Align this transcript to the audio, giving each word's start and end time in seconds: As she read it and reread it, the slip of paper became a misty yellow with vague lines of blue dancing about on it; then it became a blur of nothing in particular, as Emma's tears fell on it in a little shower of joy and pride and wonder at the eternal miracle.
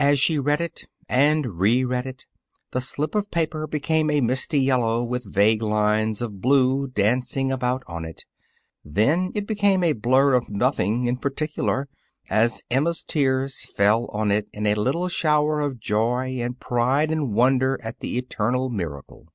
As 0.00 0.18
she 0.18 0.40
read 0.40 0.60
it 0.60 0.86
and 1.08 1.60
reread 1.60 2.04
it, 2.04 2.26
the 2.72 2.80
slip 2.80 3.14
of 3.14 3.30
paper 3.30 3.64
became 3.68 4.10
a 4.10 4.20
misty 4.20 4.58
yellow 4.58 5.04
with 5.04 5.22
vague 5.32 5.62
lines 5.62 6.20
of 6.20 6.40
blue 6.40 6.88
dancing 6.88 7.52
about 7.52 7.84
on 7.86 8.04
it; 8.04 8.24
then 8.84 9.30
it 9.36 9.46
became 9.46 9.84
a 9.84 9.92
blur 9.92 10.32
of 10.34 10.50
nothing 10.50 11.04
in 11.06 11.16
particular, 11.16 11.88
as 12.28 12.64
Emma's 12.68 13.04
tears 13.04 13.66
fell 13.66 14.06
on 14.06 14.32
it 14.32 14.48
in 14.52 14.66
a 14.66 14.74
little 14.74 15.06
shower 15.08 15.60
of 15.60 15.78
joy 15.78 16.40
and 16.40 16.58
pride 16.58 17.12
and 17.12 17.32
wonder 17.32 17.78
at 17.80 18.00
the 18.00 18.18
eternal 18.18 18.70
miracle. 18.70 19.28